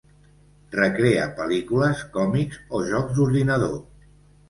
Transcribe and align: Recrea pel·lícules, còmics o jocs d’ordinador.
Recrea 0.75 1.27
pel·lícules, 1.41 2.03
còmics 2.19 2.61
o 2.81 2.85
jocs 2.91 3.19
d’ordinador. 3.21 3.83